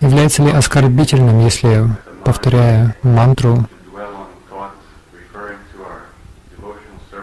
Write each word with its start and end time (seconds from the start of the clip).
Является 0.00 0.42
ли 0.42 0.50
оскорбительным, 0.50 1.40
если, 1.40 1.84
повторяя 2.24 2.94
мантру, 3.02 3.66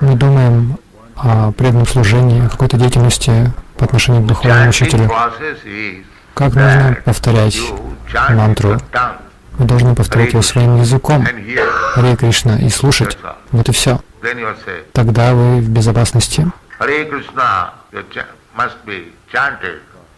мы 0.00 0.14
думаем 0.14 0.78
о 1.16 1.52
преданном 1.52 1.86
служении, 1.86 2.44
о 2.44 2.48
какой-то 2.48 2.76
деятельности 2.76 3.52
по 3.76 3.84
отношению 3.84 4.22
к 4.22 4.26
духовному 4.26 4.68
учителю? 4.68 5.10
Как 6.34 6.54
нужно 6.54 6.96
повторять 7.04 7.58
мантру? 8.30 8.78
Вы 9.58 9.64
должны 9.64 9.94
повторять 9.96 10.34
ее 10.34 10.42
своим 10.42 10.76
языком, 10.76 11.26
Харе 11.94 12.16
Кришна, 12.16 12.58
и 12.58 12.68
слушать. 12.68 13.18
Вот 13.50 13.68
и 13.68 13.72
все. 13.72 14.00
Тогда 14.92 15.34
вы 15.34 15.60
в 15.60 15.68
безопасности. 15.68 16.46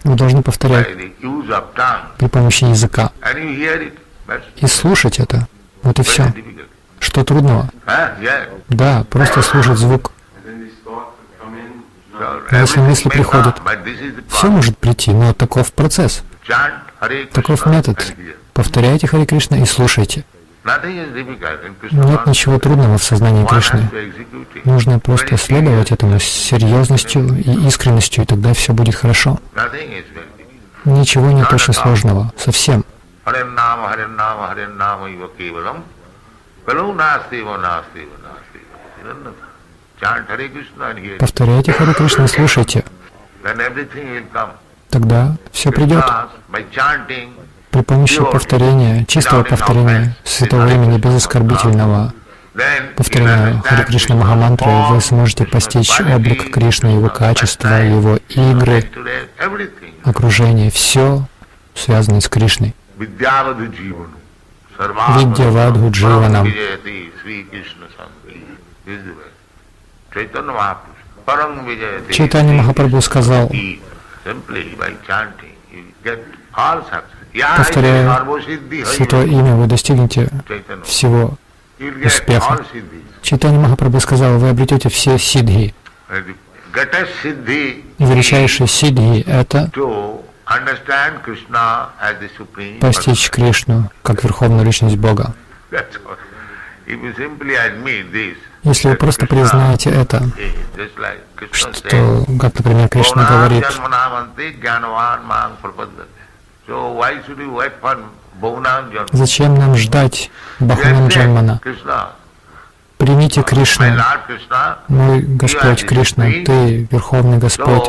Вы 0.04 0.14
должны 0.14 0.42
повторять 0.42 0.88
при 2.18 2.26
помощи 2.28 2.64
языка 2.64 3.12
и 4.56 4.66
слушать 4.66 5.18
это. 5.18 5.46
Вот 5.82 5.98
и 5.98 6.02
все. 6.02 6.32
Что 6.98 7.24
трудного? 7.24 7.70
Да, 8.68 9.04
просто 9.10 9.42
слушать 9.42 9.78
звук. 9.78 10.12
Но 12.50 12.58
если 12.58 12.80
мысли 12.80 13.08
приходят, 13.08 13.60
все 14.28 14.50
может 14.50 14.76
прийти, 14.78 15.10
но 15.12 15.32
таков 15.32 15.72
процесс, 15.72 16.22
таков 17.32 17.66
метод. 17.66 18.14
Повторяйте 18.52 19.06
Хари 19.06 19.24
Кришна 19.24 19.58
и 19.58 19.64
слушайте. 19.64 20.24
Нет 21.92 22.26
ничего 22.26 22.58
трудного 22.58 22.98
в 22.98 23.02
сознании 23.02 23.46
Кришны. 23.46 23.88
Нужно 24.64 24.98
просто 24.98 25.36
следовать 25.36 25.90
этому 25.90 26.18
с 26.20 26.24
серьезностью 26.24 27.34
и 27.36 27.66
искренностью, 27.66 28.24
и 28.24 28.26
тогда 28.26 28.52
все 28.52 28.72
будет 28.72 28.94
хорошо. 28.94 29.38
Ничего 30.84 31.30
нет 31.30 31.52
очень 31.52 31.72
сложного, 31.72 32.32
совсем. 32.36 32.84
Повторяйте 41.18 41.72
Хари 41.72 41.92
Кришна 41.94 42.24
и 42.24 42.28
слушайте. 42.28 42.84
Тогда 44.90 45.36
все 45.52 45.70
придет 45.70 46.04
при 47.70 47.82
помощи 47.82 48.22
повторения, 48.22 49.04
чистого 49.06 49.44
повторения 49.44 50.16
святого 50.24 50.72
имени 50.72 50.98
без 50.98 51.16
оскорбительного 51.16 52.12
повторения 52.96 53.62
Хари 53.64 53.84
Кришна 53.84 54.16
Махамантры, 54.16 54.70
вы 54.90 55.00
сможете 55.00 55.46
постичь 55.46 56.00
облик 56.00 56.52
Кришны, 56.52 56.88
его 56.88 57.08
качества, 57.08 57.82
его 57.82 58.18
игры, 58.28 58.84
окружение, 60.02 60.70
все 60.70 61.26
связано 61.74 62.20
с 62.20 62.28
Кришной. 62.28 62.74
Видьявадху 62.96 63.66
Дживанам. 65.90 66.52
Чайтанья 72.10 72.54
Махапрабху 72.54 73.00
сказал, 73.00 73.50
Повторяя 77.56 78.26
Святое 78.84 79.26
Имя, 79.26 79.54
вы 79.54 79.66
достигнете 79.66 80.28
всего 80.84 81.36
успеха. 82.04 82.64
Читание 83.22 83.60
Махапрабху 83.60 84.00
сказал, 84.00 84.38
вы 84.38 84.48
обретете 84.48 84.88
все 84.88 85.18
сидхи. 85.18 85.74
И 87.98 88.04
величайшие 88.04 88.66
сидхи— 88.66 89.22
это 89.26 89.70
постичь 92.80 93.30
Кришну 93.30 93.90
как 94.02 94.24
Верховную 94.24 94.64
Личность 94.64 94.96
Бога. 94.96 95.34
Если 98.62 98.88
вы 98.88 98.94
просто 98.96 99.26
признаете 99.26 99.90
это, 99.90 100.22
что, 101.52 102.26
как, 102.40 102.54
например, 102.58 102.88
Кришна 102.88 103.24
говорит, 103.24 103.64
Зачем 109.12 109.54
нам 109.54 109.76
ждать 109.76 110.30
Бахунам 110.60 111.08
Джанмана? 111.08 111.60
Примите 112.96 113.42
Кришну, 113.42 113.86
мой 114.88 115.22
Господь 115.22 115.86
Кришна, 115.86 116.24
Ты 116.24 116.86
Верховный 116.90 117.38
Господь. 117.38 117.88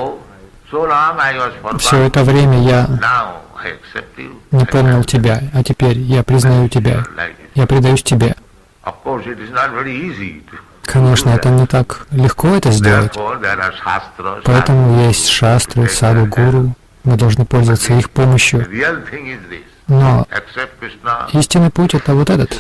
Все 1.79 1.97
это 2.03 2.23
время 2.23 2.61
я 2.61 2.87
не 4.51 4.65
помнил 4.65 5.03
Тебя, 5.03 5.41
а 5.53 5.63
теперь 5.63 5.97
я 5.97 6.23
признаю 6.23 6.69
Тебя, 6.69 7.03
я 7.55 7.67
предаюсь 7.67 8.03
Тебе. 8.03 8.35
Конечно, 10.83 11.29
это 11.29 11.49
не 11.49 11.67
так 11.67 12.07
легко 12.11 12.47
это 12.55 12.71
сделать. 12.71 13.13
Поэтому 14.43 15.07
есть 15.07 15.27
шастры, 15.27 15.87
саду, 15.87 16.25
гуру, 16.25 16.73
мы 17.03 17.17
должны 17.17 17.45
пользоваться 17.45 17.93
их 17.93 18.09
помощью. 18.09 18.67
Но 19.87 20.27
истинный 21.33 21.69
путь— 21.69 21.93
это 21.95 22.13
вот 22.13 22.29
этот. 22.29 22.57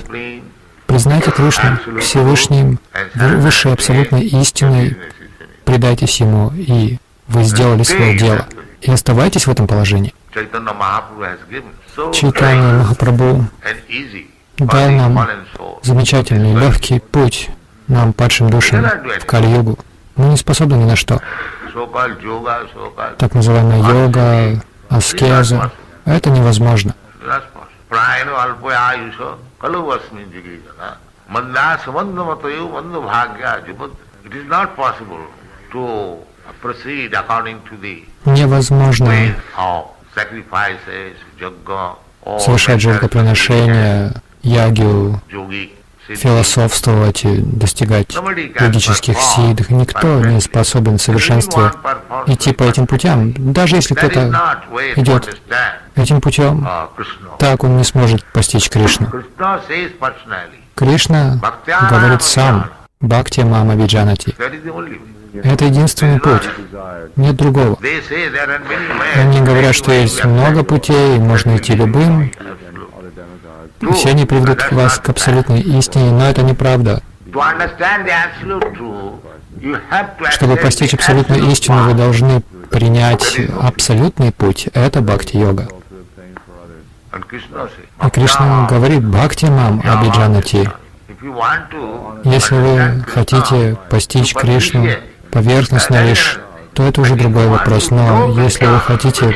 Признайте 0.87 1.31
Кришну 1.31 1.77
Всевышним, 1.99 2.79
высшей 3.15 3.73
абсолютной 3.73 4.23
истиной, 4.25 4.97
предайтесь 5.63 6.19
Ему, 6.19 6.51
и 6.53 6.97
вы 7.27 7.43
сделали 7.43 7.83
свое 7.83 8.17
дело. 8.17 8.45
И 8.81 8.91
оставайтесь 8.91 9.47
в 9.47 9.51
этом 9.51 9.67
положении. 9.67 10.13
Чайтанья 12.13 12.79
Махапрабху 12.79 13.45
дал 14.57 14.89
нам 14.91 15.27
замечательный, 15.83 16.59
легкий 16.59 16.99
путь 16.99 17.49
нам, 17.87 18.11
падшим 18.13 18.49
душам, 18.49 18.85
в 19.19 19.25
Кали-югу. 19.25 19.77
Мы 20.15 20.25
не 20.25 20.37
способны 20.37 20.75
ни 20.75 20.85
на 20.85 20.95
что 20.95 21.21
так 23.17 23.33
называемая 23.33 23.79
йога, 23.93 24.61
аскеза. 24.89 25.71
Это 26.05 26.29
невозможно. 26.29 26.95
Невозможно 38.25 39.35
совершать 42.39 42.81
жертвоприношения, 42.81 44.13
ягию, 44.43 45.21
философствовать 46.07 47.23
и 47.23 47.37
достигать 47.37 48.15
логических 48.59 49.19
сидх. 49.19 49.69
Никто 49.69 50.19
не 50.21 50.41
способен 50.41 50.97
в 50.97 51.01
совершенстве 51.01 51.71
идти 52.27 52.53
по 52.53 52.63
этим 52.63 52.87
путям. 52.87 53.33
Даже 53.53 53.75
если 53.77 53.93
кто-то 53.93 54.61
идет 54.95 55.37
этим 55.95 56.21
путем, 56.21 56.67
так 57.39 57.63
он 57.63 57.77
не 57.77 57.83
сможет 57.83 58.23
постичь 58.25 58.69
Кришну. 58.69 59.11
Кришна 60.75 61.39
говорит 61.89 62.23
сам, 62.23 62.71
Бхакти 62.99 63.41
Мама 63.41 63.75
Виджанати. 63.75 64.35
Это 65.33 65.65
единственный 65.65 66.19
путь. 66.19 66.43
Нет 67.15 67.35
другого. 67.35 67.77
Они 69.15 69.41
говорят, 69.41 69.75
что 69.75 69.91
есть 69.91 70.23
много 70.25 70.63
путей, 70.63 71.19
можно 71.19 71.57
идти 71.57 71.73
любым, 71.73 72.31
все 73.93 74.09
они 74.09 74.25
приведут 74.25 74.71
вас 74.71 74.97
к 74.97 75.09
абсолютной 75.09 75.61
истине, 75.61 76.11
но 76.11 76.29
это 76.29 76.43
неправда. 76.43 77.01
Чтобы 80.29 80.55
постичь 80.55 80.93
абсолютную 80.93 81.51
истину, 81.51 81.83
вы 81.83 81.93
должны 81.93 82.41
принять 82.69 83.39
абсолютный 83.61 84.31
путь. 84.31 84.67
Это 84.73 85.01
бхакти-йога. 85.01 85.67
И 88.05 88.09
Кришна 88.09 88.67
говорит 88.69 89.03
«Бхакти 89.05 89.45
мам 89.45 89.81
абиджанати». 89.85 90.71
Если 92.23 92.55
вы 92.55 93.05
хотите 93.07 93.77
постичь 93.89 94.33
Кришну 94.33 94.87
поверхностно 95.29 96.03
лишь, 96.03 96.39
то 96.73 96.83
это 96.83 97.01
уже 97.01 97.15
другой 97.15 97.47
вопрос. 97.47 97.91
Но 97.91 98.41
если 98.41 98.65
вы 98.65 98.79
хотите 98.79 99.35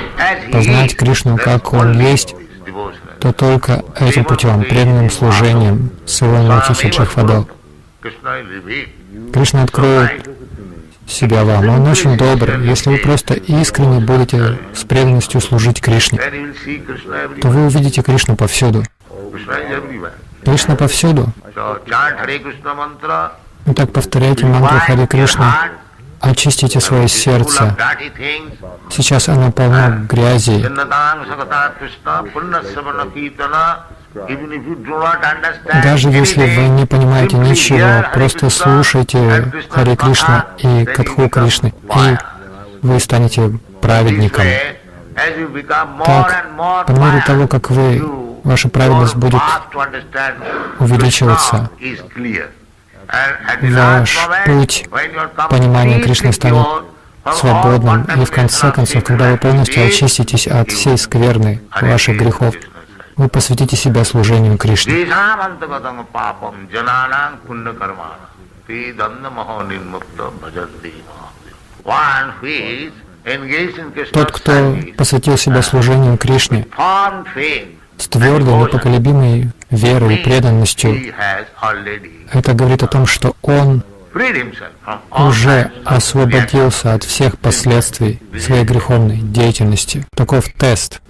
познать 0.51 0.95
Кришну, 0.95 1.37
как 1.37 1.73
Он 1.73 1.99
есть, 1.99 2.33
то 3.25 3.33
только 3.33 3.83
этим 3.99 4.23
путем, 4.23 4.63
преданным 4.63 5.09
служением 5.09 5.89
своему 6.05 6.61
Тихиджих 6.67 7.15
Вадо. 7.15 7.47
Кришна 9.33 9.63
откроет 9.63 10.29
себя 11.07 11.43
вам. 11.43 11.69
Он 11.69 11.87
очень 11.87 12.17
добр. 12.17 12.59
Если 12.59 12.91
вы 12.91 12.97
просто 12.97 13.33
искренне 13.33 13.99
будете 13.99 14.59
с 14.75 14.83
преданностью 14.83 15.41
служить 15.41 15.81
Кришне, 15.81 16.19
то 17.41 17.47
вы 17.47 17.65
увидите 17.65 18.03
Кришну 18.03 18.35
повсюду. 18.35 18.83
Кришна 20.43 20.75
повсюду. 20.75 21.33
Итак, 23.65 23.91
повторяйте 23.91 24.45
мантру 24.45 24.77
Хари 24.77 25.07
Кришна 25.07 25.69
очистите 26.25 26.79
свое 26.79 27.07
сердце. 27.07 27.75
Сейчас 28.89 29.29
оно 29.29 29.51
полно 29.51 30.05
грязи. 30.09 30.67
Даже 35.83 36.09
если 36.09 36.45
вы 36.55 36.67
не 36.69 36.85
понимаете 36.85 37.37
ничего, 37.37 38.07
просто 38.13 38.49
слушайте 38.49 39.51
Хари 39.69 39.95
Кришна 39.95 40.47
и 40.57 40.85
Катху 40.85 41.29
Кришны, 41.29 41.73
и 41.95 42.17
вы 42.81 42.99
станете 42.99 43.59
праведником. 43.81 44.45
Так, 46.05 46.45
по 46.87 46.91
мере 46.91 47.23
того, 47.25 47.47
как 47.47 47.69
вы, 47.69 48.01
ваша 48.43 48.69
праведность 48.69 49.15
будет 49.15 49.41
увеличиваться, 50.79 51.69
ваш 53.61 54.17
путь 54.45 54.87
понимания 55.49 55.99
Кришны 56.01 56.33
станет 56.33 56.85
свободным, 57.33 58.03
и 58.03 58.25
в 58.25 58.31
конце 58.31 58.71
концов, 58.71 59.03
когда 59.03 59.31
вы 59.31 59.37
полностью 59.37 59.85
очиститесь 59.85 60.47
от 60.47 60.71
всей 60.71 60.97
скверны 60.97 61.61
ваших 61.81 62.17
грехов, 62.17 62.55
вы 63.15 63.29
посвятите 63.29 63.75
себя 63.75 64.03
служению 64.03 64.57
Кришне. 64.57 65.07
Тот, 74.11 74.31
кто 74.31 74.77
посвятил 74.97 75.37
себя 75.37 75.61
служению 75.61 76.17
Кришне 76.17 76.67
с 77.97 78.07
твердой, 78.09 78.53
непоколебимой 78.53 79.51
верой 79.75 80.15
и 80.15 80.23
преданностью, 80.23 81.13
это 82.31 82.53
говорит 82.53 82.83
о 82.83 82.87
том, 82.87 83.05
что 83.05 83.35
он 83.41 83.83
уже 85.11 85.71
освободился 85.83 86.93
от 86.93 87.03
всех 87.03 87.37
последствий 87.37 88.21
своей 88.39 88.63
греховной 88.63 89.17
деятельности. 89.17 90.05
Таков 90.15 90.45
тест. 90.57 91.01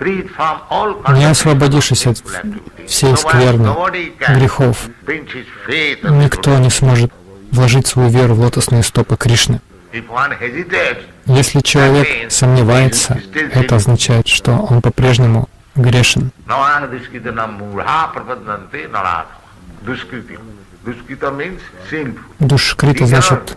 Не 0.00 1.30
освободившись 1.30 2.06
от 2.06 2.22
всей 2.86 3.16
скверны 3.16 3.74
грехов, 4.28 4.88
никто 5.06 6.58
не 6.58 6.70
сможет 6.70 7.12
вложить 7.50 7.86
свою 7.86 8.10
веру 8.10 8.34
в 8.34 8.40
лотосные 8.40 8.82
стопы 8.82 9.16
Кришны. 9.16 9.60
Если 11.26 11.60
человек 11.60 12.30
сомневается, 12.30 13.20
это 13.52 13.76
означает, 13.76 14.28
что 14.28 14.52
он 14.52 14.82
по-прежнему 14.82 15.48
грешен. 15.76 16.30
Душкрита 22.38 23.06
значит 23.06 23.56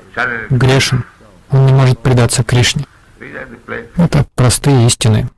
грешен. 0.49 1.03
Он 1.49 1.65
не 1.65 1.73
может 1.73 1.99
предаться 1.99 2.43
Кришне. 2.43 2.85
Это 3.97 4.25
простые 4.35 4.87
истины. 4.87 5.29